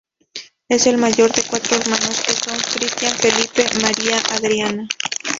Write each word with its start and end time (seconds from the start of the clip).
Es 0.67 0.87
el 0.87 0.97
mayor 0.97 1.31
de 1.31 1.43
cuatro 1.47 1.77
hermanos, 1.77 2.23
que 2.25 2.33
son 2.33 2.57
Cristian, 2.57 3.15
Felipe 3.19 3.67
y 3.71 3.81
Maria 3.83 4.17
Adriana. 4.31 4.87